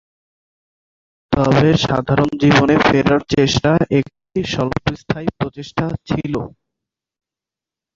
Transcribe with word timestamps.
তবে, 1.31 1.69
সাধারণ 1.85 2.29
জীবনে 2.41 2.75
ফেরার 2.85 3.21
চেষ্টা 3.33 3.69
একটি 3.99 4.39
স্বল্পস্থায়ী 4.45 5.29
প্রচেষ্টা 5.37 5.85
ছিল। 6.07 6.33